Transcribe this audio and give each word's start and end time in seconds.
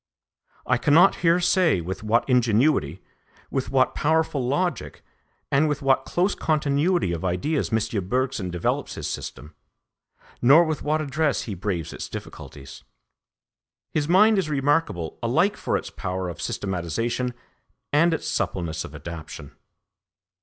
I 0.65 0.77
cannot 0.79 1.17
here 1.17 1.39
say 1.39 1.79
with 1.79 2.01
what 2.01 2.27
ingenuity, 2.27 3.03
with 3.51 3.69
what 3.69 3.93
powerful 3.93 4.43
logic, 4.43 5.05
and 5.51 5.69
with 5.69 5.83
what 5.83 6.05
close 6.05 6.33
continuity 6.33 7.11
of 7.11 7.23
ideas 7.23 7.71
M. 7.71 8.07
Bergson 8.09 8.49
develops 8.49 8.95
his 8.95 9.07
system, 9.07 9.53
nor 10.41 10.63
with 10.63 10.81
what 10.81 11.01
address 11.03 11.43
he 11.43 11.53
braves 11.53 11.93
its 11.93 12.09
difficulties. 12.09 12.83
His 13.91 14.09
mind 14.09 14.39
is 14.39 14.49
remarkable 14.49 15.19
alike 15.21 15.55
for 15.55 15.77
its 15.77 15.91
power 15.91 16.29
of 16.29 16.39
systematisation 16.41 17.35
and 17.93 18.11
its 18.11 18.27
suppleness 18.27 18.83
of 18.83 18.95
adaptation. 18.95 19.55